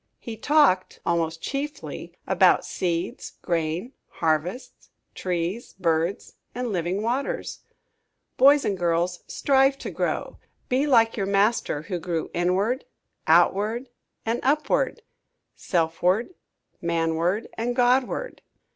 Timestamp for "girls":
8.75-9.23